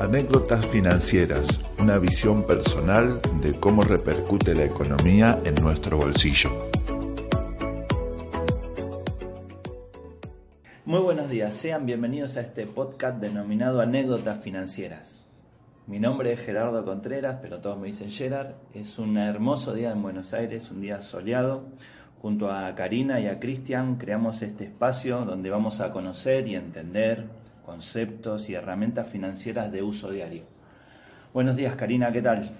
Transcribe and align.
Anécdotas 0.00 0.64
financieras, 0.68 1.60
una 1.78 1.98
visión 1.98 2.46
personal 2.46 3.20
de 3.42 3.52
cómo 3.60 3.82
repercute 3.82 4.54
la 4.54 4.64
economía 4.64 5.38
en 5.44 5.54
nuestro 5.56 5.98
bolsillo. 5.98 6.48
Muy 10.86 11.00
buenos 11.00 11.28
días, 11.28 11.54
sean 11.54 11.84
bienvenidos 11.84 12.38
a 12.38 12.40
este 12.40 12.66
podcast 12.66 13.20
denominado 13.20 13.82
Anécdotas 13.82 14.42
Financieras. 14.42 15.26
Mi 15.86 15.98
nombre 15.98 16.32
es 16.32 16.40
Gerardo 16.40 16.82
Contreras, 16.82 17.40
pero 17.42 17.60
todos 17.60 17.78
me 17.78 17.88
dicen 17.88 18.10
Gerard. 18.10 18.54
Es 18.72 18.98
un 18.98 19.18
hermoso 19.18 19.74
día 19.74 19.92
en 19.92 20.00
Buenos 20.00 20.32
Aires, 20.32 20.70
un 20.70 20.80
día 20.80 21.02
soleado. 21.02 21.64
Junto 22.22 22.50
a 22.50 22.74
Karina 22.74 23.20
y 23.20 23.26
a 23.26 23.38
Cristian 23.38 23.96
creamos 23.96 24.40
este 24.40 24.64
espacio 24.64 25.26
donde 25.26 25.50
vamos 25.50 25.82
a 25.82 25.92
conocer 25.92 26.48
y 26.48 26.54
entender 26.54 27.26
conceptos 27.60 28.48
y 28.48 28.54
herramientas 28.54 29.08
financieras 29.08 29.70
de 29.72 29.82
uso 29.82 30.10
diario. 30.10 30.44
Buenos 31.32 31.56
días, 31.56 31.76
Karina, 31.76 32.12
¿qué 32.12 32.22
tal? 32.22 32.50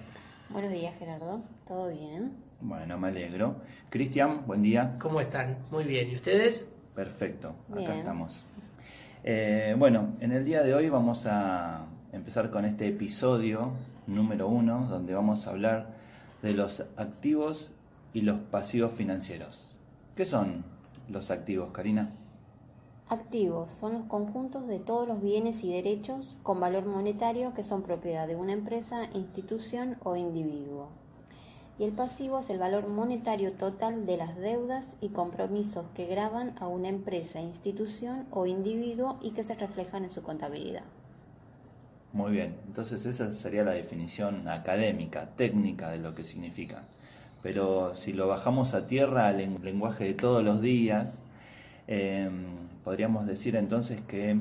Buenos 0.49 0.71
días, 0.71 0.95
Gerardo. 0.97 1.41
¿Todo 1.67 1.89
bien? 1.89 2.33
Bueno, 2.61 2.97
me 2.97 3.09
alegro. 3.09 3.55
Cristian, 3.89 4.45
buen 4.45 4.61
día. 4.61 4.95
¿Cómo 4.99 5.19
están? 5.19 5.57
Muy 5.71 5.85
bien. 5.85 6.09
¿Y 6.09 6.15
ustedes? 6.15 6.69
Perfecto, 6.95 7.55
acá 7.71 7.97
estamos. 7.97 8.45
Eh, 9.23 9.75
bueno, 9.77 10.15
en 10.19 10.31
el 10.31 10.45
día 10.45 10.63
de 10.63 10.73
hoy 10.73 10.89
vamos 10.89 11.25
a 11.25 11.85
empezar 12.11 12.49
con 12.49 12.65
este 12.65 12.87
episodio 12.87 13.73
número 14.07 14.47
uno, 14.47 14.87
donde 14.87 15.13
vamos 15.13 15.47
a 15.47 15.51
hablar 15.51 15.87
de 16.41 16.53
los 16.53 16.81
activos 16.97 17.71
y 18.13 18.21
los 18.21 18.39
pasivos 18.39 18.93
financieros. 18.93 19.75
¿Qué 20.15 20.25
son 20.25 20.63
los 21.09 21.31
activos, 21.31 21.71
Karina? 21.71 22.11
Activos 23.11 23.69
son 23.81 23.91
los 23.91 24.03
conjuntos 24.05 24.67
de 24.67 24.79
todos 24.79 25.05
los 25.05 25.21
bienes 25.21 25.65
y 25.65 25.69
derechos 25.73 26.37
con 26.43 26.61
valor 26.61 26.85
monetario 26.85 27.53
que 27.53 27.61
son 27.65 27.81
propiedad 27.81 28.25
de 28.25 28.37
una 28.37 28.53
empresa, 28.53 29.09
institución 29.13 29.97
o 30.05 30.15
individuo. 30.15 30.87
Y 31.77 31.83
el 31.83 31.91
pasivo 31.91 32.39
es 32.39 32.49
el 32.49 32.57
valor 32.57 32.87
monetario 32.87 33.51
total 33.51 34.05
de 34.05 34.15
las 34.15 34.37
deudas 34.37 34.95
y 35.01 35.09
compromisos 35.09 35.83
que 35.93 36.05
graban 36.05 36.55
a 36.61 36.69
una 36.69 36.87
empresa, 36.87 37.41
institución 37.41 38.27
o 38.31 38.45
individuo 38.45 39.17
y 39.21 39.31
que 39.31 39.43
se 39.43 39.55
reflejan 39.55 40.05
en 40.05 40.11
su 40.11 40.21
contabilidad. 40.23 40.83
Muy 42.13 42.31
bien, 42.31 42.55
entonces 42.65 43.05
esa 43.05 43.33
sería 43.33 43.65
la 43.65 43.71
definición 43.71 44.47
académica, 44.47 45.31
técnica 45.35 45.89
de 45.89 45.97
lo 45.97 46.15
que 46.15 46.23
significa. 46.23 46.83
Pero 47.43 47.93
si 47.93 48.13
lo 48.13 48.29
bajamos 48.29 48.73
a 48.73 48.87
tierra 48.87 49.27
al 49.27 49.35
len- 49.39 49.59
lenguaje 49.65 50.05
de 50.05 50.13
todos 50.13 50.41
los 50.45 50.61
días, 50.61 51.19
eh, 51.87 52.29
podríamos 52.83 53.25
decir 53.25 53.55
entonces 53.55 54.01
que 54.01 54.37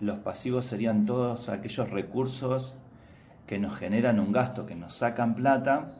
los 0.00 0.18
pasivos 0.18 0.66
serían 0.66 1.06
todos 1.06 1.48
aquellos 1.48 1.90
recursos 1.90 2.74
que 3.46 3.58
nos 3.58 3.76
generan 3.76 4.20
un 4.20 4.32
gasto, 4.32 4.66
que 4.66 4.74
nos 4.74 4.94
sacan 4.94 5.34
plata, 5.34 5.92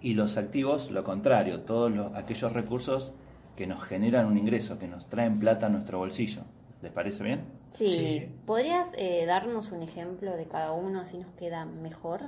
y 0.00 0.14
los 0.14 0.36
activos 0.36 0.90
lo 0.90 1.04
contrario, 1.04 1.60
todos 1.62 1.90
los- 1.92 2.14
aquellos 2.14 2.52
recursos 2.52 3.12
que 3.56 3.66
nos 3.66 3.82
generan 3.84 4.26
un 4.26 4.38
ingreso, 4.38 4.78
que 4.78 4.86
nos 4.88 5.06
traen 5.08 5.38
plata 5.38 5.66
a 5.66 5.68
nuestro 5.68 5.98
bolsillo. 5.98 6.42
¿Les 6.80 6.92
parece 6.92 7.24
bien? 7.24 7.40
Sí, 7.70 7.88
Sí. 7.88 8.28
¿podrías 8.46 8.92
eh, 8.96 9.26
darnos 9.26 9.72
un 9.72 9.82
ejemplo 9.82 10.36
de 10.36 10.46
cada 10.46 10.72
uno 10.72 11.00
así 11.00 11.18
nos 11.18 11.30
queda 11.32 11.64
mejor 11.64 12.20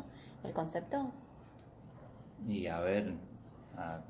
el 0.44 0.52
concepto? 0.52 1.12
Y 2.48 2.66
a 2.66 2.80
ver, 2.80 3.14
a- 3.76 4.00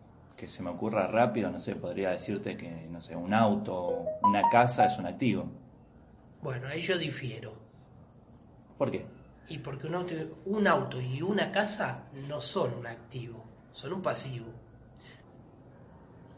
que 0.41 0.47
se 0.47 0.63
me 0.63 0.71
ocurra 0.71 1.07
rápido, 1.07 1.51
no 1.51 1.61
sé, 1.61 1.77
podría 1.77 2.13
decirte 2.13 2.57
que, 2.57 2.71
no 2.89 3.03
sé, 3.03 3.15
un 3.15 3.35
auto, 3.35 4.07
una 4.23 4.41
casa 4.51 4.87
es 4.87 4.97
un 4.97 5.05
activo. 5.05 5.45
Bueno, 6.41 6.67
ahí 6.67 6.81
yo 6.81 6.97
difiero. 6.97 7.53
¿Por 8.79 8.91
qué? 8.91 9.05
Y 9.51 9.59
porque 9.59 9.87
un 9.87 9.97
auto, 9.97 10.15
un 10.47 10.67
auto 10.67 10.99
y 10.99 11.21
una 11.21 11.53
casa 11.53 12.05
no 12.27 12.41
son 12.41 12.73
un 12.73 12.87
activo, 12.87 13.45
son 13.73 13.93
un 13.93 14.01
pasivo. 14.01 14.47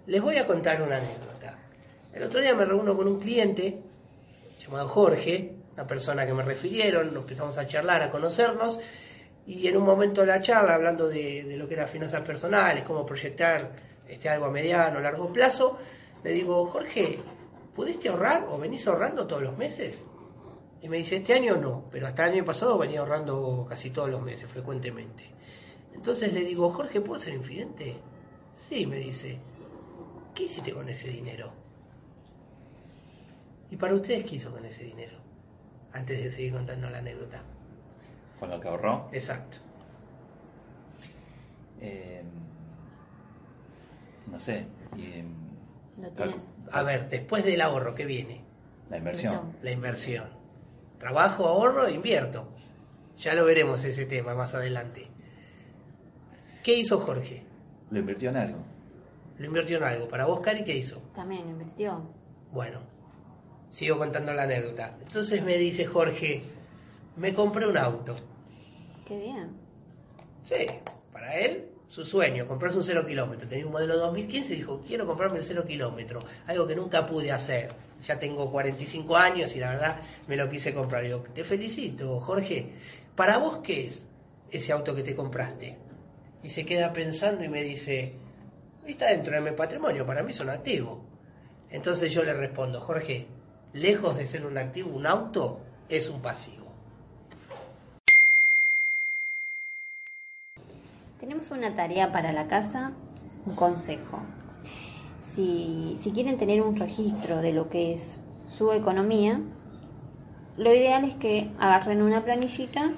Les 0.09 0.21
voy 0.21 0.37
a 0.37 0.49
contar 0.49 0.83
una 0.83 0.97
anécdota. 0.97 1.57
El 2.13 2.25
otro 2.25 2.41
día 2.41 2.57
me 2.57 2.65
reúno 2.65 2.97
con 2.97 3.07
un 3.07 3.21
cliente 3.21 3.85
llamado 4.59 4.89
Jorge, 4.89 5.59
una 5.75 5.87
persona 5.87 6.27
que 6.27 6.35
me 6.35 6.43
refirieron, 6.43 7.15
nos 7.15 7.23
empezamos 7.23 7.57
a 7.57 7.69
charlar, 7.69 8.03
a 8.03 8.11
conocernos, 8.11 8.81
y 9.47 9.69
en 9.69 9.77
un 9.77 9.85
momento 9.85 10.23
de 10.23 10.27
la 10.27 10.41
charla, 10.41 10.75
hablando 10.75 11.07
de, 11.07 11.45
de 11.45 11.57
lo 11.57 11.69
que 11.69 11.75
eran 11.75 11.87
finanzas 11.87 12.23
personales, 12.23 12.83
cómo 12.83 13.07
proyectar 13.07 13.92
este, 14.13 14.29
algo 14.29 14.47
a 14.47 14.51
mediano, 14.51 15.01
largo 15.01 15.33
plazo, 15.33 15.79
le 16.23 16.33
digo, 16.33 16.67
Jorge, 16.67 17.21
¿pudiste 17.75 18.09
ahorrar 18.09 18.47
o 18.49 18.59
venís 18.59 18.87
ahorrando 18.87 19.27
todos 19.27 19.43
los 19.43 19.57
meses? 19.57 20.05
Y 20.81 20.89
me 20.89 20.99
dice, 20.99 21.17
este 21.17 21.35
año 21.35 21.57
no, 21.57 21.85
pero 21.91 22.07
hasta 22.07 22.27
el 22.27 22.35
año 22.35 22.45
pasado 22.45 22.77
venía 22.77 23.01
ahorrando 23.01 23.67
casi 23.69 23.91
todos 23.91 24.11
los 24.11 24.21
meses, 24.21 24.51
frecuentemente. 24.51 25.31
Entonces 25.95 26.33
le 26.33 26.41
digo, 26.41 26.71
Jorge, 26.71 27.01
¿puedo 27.01 27.21
ser 27.21 27.35
infidente? 27.35 27.97
Sí, 28.53 28.87
me 28.87 28.97
dice. 28.97 29.39
¿Qué 30.35 30.45
hiciste 30.45 30.73
con 30.73 30.89
ese 30.89 31.09
dinero? 31.09 31.53
¿Y 33.71 33.77
para 33.77 33.95
ustedes 33.95 34.25
qué 34.25 34.37
hizo 34.37 34.51
con 34.51 34.65
ese 34.65 34.85
dinero? 34.85 35.19
Antes 35.93 36.23
de 36.23 36.31
seguir 36.31 36.53
contando 36.53 36.89
la 36.91 36.99
anécdota. 36.99 37.43
¿Con 38.41 38.51
lo 38.51 38.61
que 38.61 38.69
ahorró? 38.69 39.09
Exacto. 39.13 39.59
Eh, 41.81 42.23
no 44.31 44.41
sé. 44.41 44.67
y, 44.97 45.03
eh, 45.03 45.25
Lo 45.99 46.11
tienen. 46.11 46.41
A 46.71 46.83
ver, 46.83 47.09
después 47.09 47.45
del 47.45 47.61
ahorro, 47.61 47.95
¿qué 47.95 48.07
viene? 48.07 48.43
la 48.93 48.99
inversión. 48.99 49.57
La 49.63 49.71
inversión. 49.71 50.25
Trabajo, 50.99 51.47
ahorro, 51.47 51.89
invierto. 51.89 52.49
Ya 53.19 53.35
lo 53.35 53.47
veremos 53.47 53.83
ese 53.85 54.05
tema 54.05 54.35
más 54.35 54.55
adelante. 54.55 55.09
¿Qué 56.63 56.77
hizo 56.77 56.99
Jorge? 57.01 57.43
Lo 57.91 57.99
invirtió 57.99 58.29
en 58.31 58.37
algo. 58.37 58.59
Lo 59.39 59.47
invirtió 59.47 59.79
en 59.79 59.85
algo. 59.85 60.09
Para 60.09 60.27
vos, 60.27 60.41
Cari, 60.41 60.63
¿qué 60.63 60.77
hizo? 60.77 61.01
También 61.15 61.49
invirtió. 61.49 62.03
Bueno, 62.53 62.81
sigo 63.71 63.97
contando 63.97 64.33
la 64.35 64.43
anécdota. 64.43 64.95
Entonces 65.01 65.43
me 65.43 65.57
dice 65.57 65.87
Jorge, 65.87 66.43
me 67.17 67.33
compré 67.33 67.67
un 67.67 67.79
auto. 67.79 68.15
Qué 69.07 69.19
bien. 69.19 69.57
Sí, 70.45 70.67
para 71.13 71.35
él, 71.39 71.72
su 71.93 72.07
sueño, 72.07 72.49
comprarse 72.49 72.79
un 72.79 72.85
cero 72.85 73.05
kilómetro. 73.07 73.47
Tenía 73.47 73.67
un 73.67 73.73
modelo 73.73 73.99
2015 73.99 74.55
y 74.55 74.57
dijo, 74.57 74.81
quiero 74.81 75.07
comprarme 75.07 75.41
el 75.41 75.45
cero 75.45 75.63
kilómetro. 75.67 76.21
Algo 76.47 76.67
que 76.67 76.75
nunca 76.75 77.05
pude 77.05 77.31
hacer. 77.31 77.71
Ya 78.01 78.19
tengo 78.19 78.51
45 78.51 79.15
años 79.15 79.55
y 79.55 79.61
la 79.61 79.73
verdad 79.73 80.01
me 80.27 80.39
lo 80.39 80.49
quise 80.49 80.73
comprar. 80.73 81.05
Yo, 81.05 81.21
te 81.21 81.45
felicito, 81.45 82.19
Jorge. 82.19 82.73
¿Para 83.15 83.37
vos 83.37 83.59
qué 83.63 83.89
es 83.89 84.07
ese 84.51 84.73
auto 84.73 84.95
que 84.95 85.03
te 85.03 85.15
compraste? 85.15 85.77
Y 86.43 86.49
se 86.49 86.65
queda 86.65 86.95
pensando 86.95 87.45
y 87.45 87.51
me 87.51 87.63
dice, 87.63 88.15
está 88.87 89.09
dentro 89.09 89.35
de 89.35 89.51
mi 89.51 89.55
patrimonio, 89.55 90.07
para 90.07 90.23
mí 90.23 90.31
es 90.31 90.41
un 90.41 90.49
activo. 90.49 91.05
Entonces 91.69 92.11
yo 92.11 92.23
le 92.23 92.33
respondo, 92.33 92.81
Jorge, 92.81 93.27
lejos 93.75 94.17
de 94.17 94.27
ser 94.27 94.47
un 94.47 94.57
activo, 94.57 94.97
un 94.97 95.07
auto 95.07 95.61
es 95.91 96.09
un 96.09 96.23
pasivo. 96.23 96.62
Tenemos 101.23 101.53
una 101.53 101.77
tarea 101.77 102.11
para 102.11 102.33
la 102.33 102.49
casa, 102.49 102.95
un 103.47 103.55
consejo. 103.55 104.19
Si, 105.23 105.95
si 105.97 106.11
quieren 106.11 106.37
tener 106.37 106.61
un 106.61 106.75
registro 106.75 107.37
de 107.37 107.53
lo 107.53 107.69
que 107.69 107.95
es 107.95 108.19
su 108.49 108.73
economía, 108.73 109.41
lo 110.57 110.75
ideal 110.75 111.05
es 111.05 111.15
que 111.15 111.53
agarren 111.61 112.03
una 112.03 112.25
planillita 112.25 112.95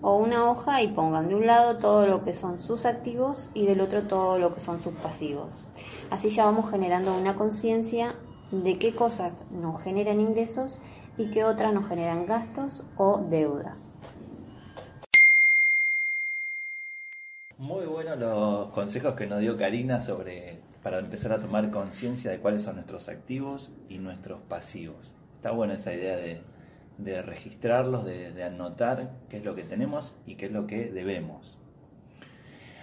o 0.00 0.16
una 0.16 0.50
hoja 0.50 0.80
y 0.80 0.88
pongan 0.88 1.28
de 1.28 1.34
un 1.34 1.46
lado 1.46 1.76
todo 1.76 2.06
lo 2.06 2.24
que 2.24 2.32
son 2.32 2.60
sus 2.60 2.86
activos 2.86 3.50
y 3.52 3.66
del 3.66 3.82
otro 3.82 4.04
todo 4.04 4.38
lo 4.38 4.54
que 4.54 4.62
son 4.62 4.80
sus 4.80 4.94
pasivos. 4.94 5.66
Así 6.08 6.30
ya 6.30 6.46
vamos 6.46 6.70
generando 6.70 7.14
una 7.14 7.36
conciencia 7.36 8.14
de 8.52 8.78
qué 8.78 8.94
cosas 8.94 9.44
nos 9.50 9.82
generan 9.82 10.18
ingresos 10.18 10.78
y 11.18 11.28
qué 11.30 11.44
otras 11.44 11.74
nos 11.74 11.86
generan 11.88 12.24
gastos 12.24 12.86
o 12.96 13.18
deudas. 13.18 13.98
Muy 17.58 17.86
buenos 17.86 18.16
los 18.16 18.68
consejos 18.68 19.14
que 19.14 19.26
nos 19.26 19.40
dio 19.40 19.56
Karina 19.56 20.00
sobre 20.00 20.60
para 20.84 21.00
empezar 21.00 21.32
a 21.32 21.38
tomar 21.38 21.70
conciencia 21.70 22.30
de 22.30 22.38
cuáles 22.38 22.62
son 22.62 22.76
nuestros 22.76 23.08
activos 23.08 23.72
y 23.88 23.98
nuestros 23.98 24.40
pasivos. 24.42 25.10
Está 25.34 25.50
buena 25.50 25.74
esa 25.74 25.92
idea 25.92 26.16
de, 26.16 26.40
de 26.98 27.20
registrarlos, 27.20 28.06
de, 28.06 28.44
anotar 28.44 29.10
qué 29.28 29.38
es 29.38 29.44
lo 29.44 29.56
que 29.56 29.64
tenemos 29.64 30.16
y 30.24 30.36
qué 30.36 30.46
es 30.46 30.52
lo 30.52 30.68
que 30.68 30.92
debemos. 30.92 31.58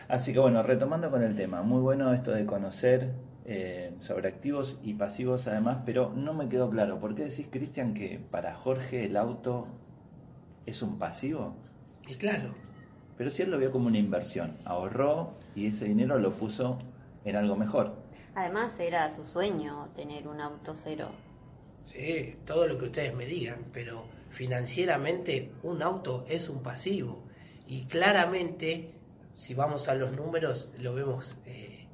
Así 0.09 0.33
que 0.33 0.39
bueno, 0.39 0.61
retomando 0.61 1.09
con 1.09 1.23
el 1.23 1.37
tema, 1.37 1.61
muy 1.61 1.79
bueno 1.79 2.13
esto 2.13 2.31
de 2.31 2.45
conocer 2.45 3.13
eh, 3.45 3.93
sobre 4.01 4.27
activos 4.27 4.77
y 4.83 4.95
pasivos 4.95 5.47
además, 5.47 5.83
pero 5.85 6.11
no 6.13 6.33
me 6.33 6.49
quedó 6.49 6.69
claro, 6.69 6.99
¿por 6.99 7.15
qué 7.15 7.23
decís, 7.23 7.47
Cristian, 7.49 7.93
que 7.93 8.19
para 8.29 8.53
Jorge 8.55 9.05
el 9.05 9.15
auto 9.15 9.67
es 10.65 10.81
un 10.81 10.99
pasivo? 10.99 11.55
Y 12.09 12.15
claro, 12.15 12.53
Pero 13.17 13.31
si 13.31 13.43
él 13.43 13.51
lo 13.51 13.57
vio 13.57 13.71
como 13.71 13.87
una 13.87 13.97
inversión, 13.97 14.57
ahorró 14.65 15.33
y 15.55 15.67
ese 15.67 15.85
dinero 15.85 16.19
lo 16.19 16.31
puso 16.33 16.79
en 17.23 17.35
algo 17.35 17.55
mejor. 17.55 17.95
Además 18.35 18.79
era 18.79 19.09
su 19.09 19.25
sueño 19.25 19.89
tener 19.95 20.27
un 20.27 20.41
auto 20.41 20.75
cero. 20.75 21.09
sí, 21.83 22.35
todo 22.45 22.67
lo 22.67 22.77
que 22.77 22.85
ustedes 22.85 23.13
me 23.15 23.25
digan, 23.25 23.65
pero 23.71 24.05
financieramente 24.29 25.51
un 25.63 25.81
auto 25.81 26.25
es 26.27 26.49
un 26.49 26.61
pasivo. 26.61 27.23
Y 27.67 27.85
claramente, 27.85 28.91
si 29.33 29.53
vamos 29.53 29.87
a 29.87 29.95
los 29.95 30.11
números, 30.11 30.69
lo 30.77 30.93
vemos 30.93 31.37
eh, 31.45 31.87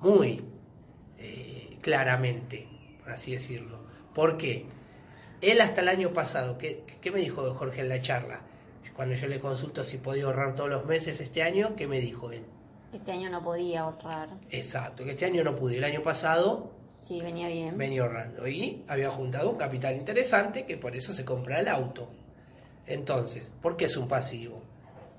muy 0.00 0.44
eh, 1.18 1.78
claramente, 1.80 2.68
por 3.00 3.10
así 3.12 3.32
decirlo. 3.32 3.80
¿Por 4.14 4.38
qué? 4.38 4.66
Él 5.40 5.60
hasta 5.60 5.80
el 5.80 5.88
año 5.88 6.12
pasado, 6.12 6.56
¿qué, 6.58 6.84
qué 7.00 7.10
me 7.10 7.20
dijo 7.20 7.52
Jorge 7.54 7.80
en 7.80 7.88
la 7.88 8.00
charla? 8.00 8.42
Cuando 8.96 9.14
yo 9.14 9.26
le 9.26 9.40
consulto 9.40 9.84
si 9.84 9.98
podía 9.98 10.24
ahorrar 10.24 10.54
todos 10.54 10.70
los 10.70 10.84
meses 10.84 11.20
este 11.20 11.42
año, 11.42 11.74
¿qué 11.76 11.86
me 11.86 12.00
dijo 12.00 12.30
él? 12.30 12.44
Este 12.92 13.10
año 13.12 13.30
no 13.30 13.42
podía 13.42 13.80
ahorrar. 13.80 14.28
Exacto, 14.50 15.04
que 15.04 15.10
este 15.12 15.24
año 15.24 15.42
no 15.42 15.56
pude. 15.56 15.78
El 15.78 15.84
año 15.84 16.02
pasado 16.02 16.72
Sí, 17.00 17.20
venía 17.20 17.48
bien. 17.48 17.76
venía 17.76 18.02
ahorrando 18.02 18.46
y 18.46 18.84
había 18.86 19.10
juntado 19.10 19.50
un 19.50 19.56
capital 19.56 19.96
interesante 19.96 20.66
que 20.66 20.76
por 20.76 20.94
eso 20.94 21.12
se 21.12 21.24
compra 21.24 21.58
el 21.60 21.68
auto. 21.68 22.10
Entonces, 22.86 23.52
¿por 23.62 23.76
qué 23.76 23.86
es 23.86 23.96
un 23.96 24.08
pasivo? 24.08 24.62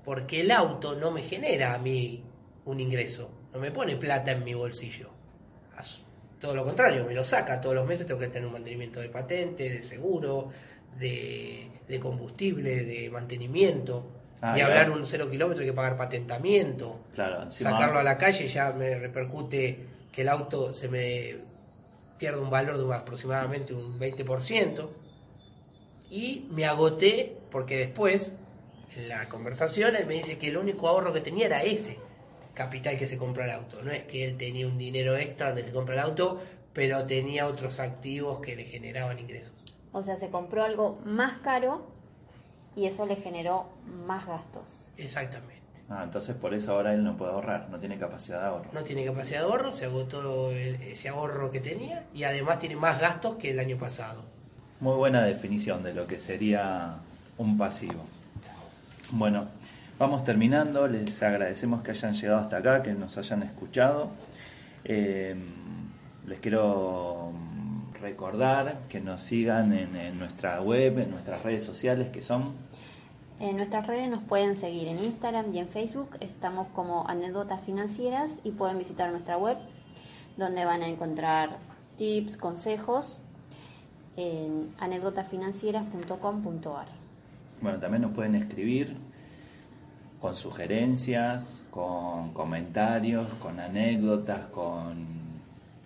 Porque 0.04 0.42
el 0.42 0.50
auto 0.50 0.94
no 0.94 1.10
me 1.10 1.22
genera 1.22 1.74
a 1.74 1.78
mí 1.78 2.22
un 2.64 2.80
ingreso, 2.80 3.30
no 3.52 3.58
me 3.58 3.70
pone 3.70 3.96
plata 3.96 4.30
en 4.32 4.44
mi 4.44 4.54
bolsillo. 4.54 5.10
Todo 6.40 6.54
lo 6.54 6.64
contrario, 6.64 7.06
me 7.06 7.14
lo 7.14 7.24
saca 7.24 7.58
todos 7.58 7.74
los 7.74 7.86
meses, 7.86 8.06
tengo 8.06 8.20
que 8.20 8.26
tener 8.28 8.46
un 8.46 8.52
mantenimiento 8.52 9.00
de 9.00 9.08
patente, 9.08 9.70
de 9.70 9.80
seguro, 9.80 10.50
de, 10.98 11.70
de 11.88 12.00
combustible, 12.00 12.84
de 12.84 13.10
mantenimiento. 13.10 14.10
Ah, 14.40 14.52
y 14.52 14.60
claro. 14.60 14.72
hablar 14.72 14.90
un 14.90 15.06
cero 15.06 15.30
kilómetro 15.30 15.62
hay 15.62 15.70
que 15.70 15.74
pagar 15.74 15.96
patentamiento 15.96 17.00
Claro, 17.14 17.50
sacarlo 17.50 18.00
a 18.00 18.02
la 18.02 18.18
calle 18.18 18.46
ya 18.46 18.72
me 18.72 18.98
repercute 18.98 19.78
que 20.12 20.20
el 20.20 20.28
auto 20.28 20.74
se 20.74 20.88
me 20.88 21.36
pierde 22.18 22.40
un 22.40 22.50
valor 22.50 22.76
de 22.76 22.94
aproximadamente 22.94 23.72
un 23.72 23.98
20% 23.98 24.90
y 26.10 26.46
me 26.50 26.66
agoté 26.66 27.38
porque 27.50 27.78
después 27.78 28.32
en 28.96 29.08
la 29.08 29.28
conversación 29.30 29.96
él 29.96 30.04
me 30.06 30.14
dice 30.14 30.36
que 30.36 30.48
el 30.48 30.58
único 30.58 30.88
ahorro 30.88 31.12
que 31.12 31.20
tenía 31.20 31.46
era 31.46 31.62
ese 31.62 31.98
capital 32.52 32.98
que 32.98 33.06
se 33.06 33.16
compra 33.16 33.46
el 33.46 33.52
auto 33.52 33.82
no 33.82 33.92
es 33.92 34.02
que 34.02 34.24
él 34.24 34.36
tenía 34.36 34.66
un 34.66 34.76
dinero 34.76 35.16
extra 35.16 35.48
donde 35.48 35.64
se 35.64 35.70
compra 35.70 35.94
el 35.94 36.00
auto 36.00 36.38
pero 36.74 37.04
tenía 37.06 37.46
otros 37.46 37.80
activos 37.80 38.40
que 38.40 38.56
le 38.56 38.64
generaban 38.64 39.18
ingresos 39.18 39.54
O 39.94 40.02
sea, 40.02 40.16
se 40.16 40.28
compró 40.28 40.62
algo 40.64 40.98
más 41.06 41.38
caro 41.38 41.86
y 42.76 42.84
eso 42.86 43.06
le 43.06 43.16
generó 43.16 43.66
más 44.06 44.26
gastos. 44.26 44.90
exactamente 44.98 45.54
Ah, 45.88 46.00
entonces 46.04 46.34
por 46.34 46.54
eso 46.54 46.72
ahora 46.72 46.94
él 46.94 47.04
no 47.04 47.14
puede 47.16 47.32
ahorrar, 47.32 47.68
no 47.70 47.78
tiene 47.78 47.98
capacidad 47.98 48.40
de 48.40 48.46
ahorro. 48.46 48.70
no 48.72 48.82
tiene 48.82 49.04
capacidad 49.04 49.40
de 49.40 49.44
ahorro, 49.46 49.70
se 49.70 49.84
agotó 49.84 50.50
el- 50.50 50.76
ese 50.82 51.08
ahorro 51.10 51.50
que 51.50 51.60
tenía 51.60 52.04
y 52.14 52.24
además 52.24 52.58
tiene 52.58 52.74
más 52.76 52.98
gastos 53.00 53.36
que 53.36 53.50
el 53.50 53.58
año 53.58 53.76
pasado. 53.78 54.22
Muy 54.80 54.96
buena 54.96 55.22
definición 55.24 55.82
de 55.82 55.92
lo 55.94 56.06
que 56.06 56.18
sería 56.18 56.96
un 57.38 57.56
pasivo. 57.58 58.02
Bueno, 59.10 59.46
vamos 59.98 60.24
terminando. 60.24 60.88
Les 60.88 61.22
agradecemos 61.22 61.82
que 61.82 61.90
hayan 61.92 62.14
llegado 62.14 62.40
hasta 62.40 62.56
acá, 62.56 62.82
que 62.82 62.92
nos 62.94 63.16
hayan 63.18 63.42
escuchado. 63.42 64.08
Eh, 64.84 65.36
les 66.26 66.40
quiero 66.40 67.30
recordar 68.04 68.80
que 68.90 69.00
nos 69.00 69.22
sigan 69.22 69.72
en, 69.72 69.96
en 69.96 70.18
nuestra 70.18 70.60
web, 70.60 70.98
en 70.98 71.10
nuestras 71.10 71.42
redes 71.42 71.64
sociales, 71.64 72.08
que 72.08 72.20
son 72.20 72.52
En 73.40 73.56
nuestras 73.56 73.86
redes 73.86 74.10
nos 74.10 74.22
pueden 74.22 74.56
seguir 74.56 74.88
en 74.88 75.02
Instagram 75.02 75.54
y 75.54 75.58
en 75.58 75.68
Facebook. 75.68 76.10
Estamos 76.20 76.68
como 76.68 77.08
anécdotas 77.08 77.62
financieras 77.62 78.34
y 78.44 78.50
pueden 78.50 78.76
visitar 78.76 79.10
nuestra 79.10 79.38
web 79.38 79.56
donde 80.36 80.66
van 80.66 80.82
a 80.82 80.88
encontrar 80.88 81.56
tips, 81.96 82.36
consejos 82.36 83.22
en 84.16 84.74
anécdotasfinancieras.com.ar. 84.78 86.88
Bueno, 87.62 87.80
también 87.80 88.02
nos 88.02 88.12
pueden 88.12 88.34
escribir 88.34 88.98
con 90.20 90.36
sugerencias, 90.36 91.64
con 91.70 92.34
comentarios, 92.34 93.26
con 93.40 93.60
anécdotas, 93.60 94.40
con, 94.52 95.06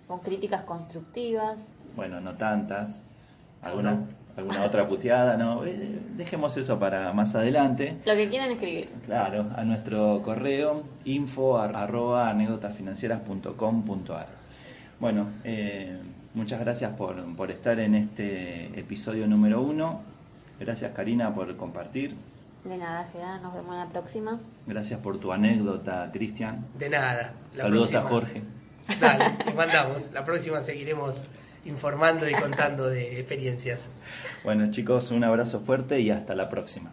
Con 0.08 0.18
críticas 0.18 0.64
constructivas. 0.64 1.77
Bueno, 1.98 2.20
no 2.20 2.34
tantas, 2.34 3.02
alguna, 3.60 4.04
alguna 4.36 4.62
otra 4.62 4.86
puteada, 4.86 5.36
no, 5.36 5.66
eh, 5.66 5.98
dejemos 6.16 6.56
eso 6.56 6.78
para 6.78 7.12
más 7.12 7.34
adelante. 7.34 7.96
Lo 8.06 8.14
que 8.14 8.28
quieran 8.28 8.52
escribir. 8.52 8.88
Claro, 9.04 9.46
a 9.56 9.64
nuestro 9.64 10.22
correo 10.24 10.84
info 11.04 11.58
arroba 11.58 12.30
anécdotasfinancieras.com.ar. 12.30 14.28
Bueno, 15.00 15.26
eh, 15.42 15.98
muchas 16.34 16.60
gracias 16.60 16.92
por, 16.92 17.34
por 17.34 17.50
estar 17.50 17.80
en 17.80 17.96
este 17.96 18.78
episodio 18.78 19.26
número 19.26 19.60
uno. 19.60 20.02
Gracias 20.60 20.92
Karina 20.94 21.34
por 21.34 21.56
compartir. 21.56 22.14
De 22.62 22.76
nada, 22.76 23.08
Gerard. 23.12 23.42
Nos 23.42 23.54
vemos 23.54 23.72
en 23.72 23.80
la 23.80 23.88
próxima. 23.88 24.38
Gracias 24.68 25.00
por 25.00 25.18
tu 25.18 25.32
anécdota, 25.32 26.08
Cristian. 26.12 26.64
De 26.78 26.90
nada. 26.90 27.32
La 27.56 27.64
Saludos 27.64 27.92
a 27.96 28.02
Jorge. 28.02 28.44
Dale, 29.00 29.36
les 29.46 29.54
mandamos. 29.56 30.12
La 30.12 30.24
próxima 30.24 30.62
seguiremos 30.62 31.26
informando 31.68 32.28
y 32.28 32.34
contando 32.34 32.88
de 32.88 33.18
experiencias. 33.20 33.88
Bueno 34.44 34.70
chicos, 34.70 35.10
un 35.10 35.24
abrazo 35.24 35.60
fuerte 35.60 36.00
y 36.00 36.10
hasta 36.10 36.34
la 36.34 36.48
próxima. 36.48 36.92